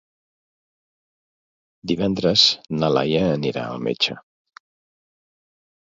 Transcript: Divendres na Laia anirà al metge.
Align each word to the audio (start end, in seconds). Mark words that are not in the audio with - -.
Divendres 1.93 2.47
na 2.81 2.91
Laia 2.97 3.23
anirà 3.37 3.69
al 3.71 3.87
metge. 3.91 4.21